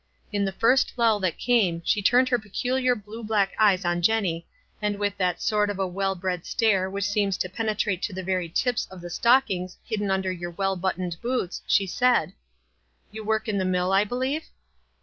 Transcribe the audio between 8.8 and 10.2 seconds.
c r ^ n. »/f the stockings hidden